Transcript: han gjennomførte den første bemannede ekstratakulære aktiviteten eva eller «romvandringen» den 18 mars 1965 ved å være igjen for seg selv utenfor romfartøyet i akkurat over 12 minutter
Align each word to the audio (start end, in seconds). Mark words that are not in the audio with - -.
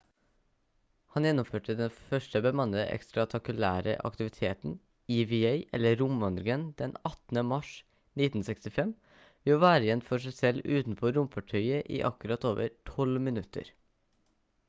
han 1.15 1.25
gjennomførte 1.27 1.73
den 1.81 1.91
første 2.05 2.39
bemannede 2.45 2.85
ekstratakulære 2.93 3.93
aktiviteten 4.09 4.73
eva 5.17 5.51
eller 5.79 6.01
«romvandringen» 6.01 6.65
den 6.81 6.95
18 7.11 7.43
mars 7.51 7.69
1965 8.31 8.97
ved 9.21 9.55
å 9.59 9.61
være 9.67 9.89
igjen 9.89 10.03
for 10.09 10.25
seg 10.27 10.37
selv 10.39 10.73
utenfor 10.79 11.15
romfartøyet 11.19 11.95
i 12.01 12.03
akkurat 12.13 12.49
over 12.55 12.75
12 12.95 13.23
minutter 13.31 13.71